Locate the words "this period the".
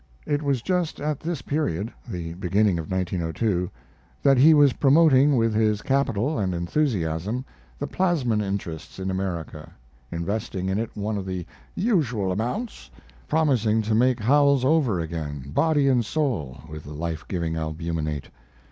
1.19-2.33